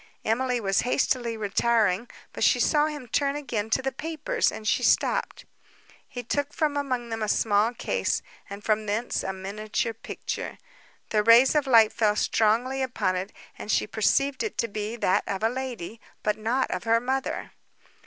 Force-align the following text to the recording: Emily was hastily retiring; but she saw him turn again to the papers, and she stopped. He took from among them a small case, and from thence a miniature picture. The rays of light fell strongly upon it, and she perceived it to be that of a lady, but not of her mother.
Emily 0.25 0.59
was 0.59 0.81
hastily 0.81 1.37
retiring; 1.37 2.09
but 2.33 2.43
she 2.43 2.59
saw 2.59 2.87
him 2.87 3.07
turn 3.07 3.35
again 3.35 3.69
to 3.69 3.83
the 3.83 3.91
papers, 3.91 4.51
and 4.51 4.67
she 4.67 4.81
stopped. 4.81 5.45
He 6.07 6.23
took 6.23 6.53
from 6.53 6.75
among 6.75 7.09
them 7.09 7.21
a 7.21 7.27
small 7.27 7.71
case, 7.75 8.23
and 8.49 8.63
from 8.63 8.87
thence 8.87 9.21
a 9.21 9.31
miniature 9.31 9.93
picture. 9.93 10.57
The 11.11 11.21
rays 11.21 11.53
of 11.53 11.67
light 11.67 11.93
fell 11.93 12.15
strongly 12.15 12.81
upon 12.81 13.15
it, 13.15 13.31
and 13.59 13.69
she 13.71 13.85
perceived 13.85 14.41
it 14.41 14.57
to 14.57 14.67
be 14.67 14.95
that 14.95 15.23
of 15.27 15.43
a 15.43 15.49
lady, 15.49 16.01
but 16.23 16.35
not 16.35 16.71
of 16.71 16.85
her 16.85 16.99
mother. 16.99 17.51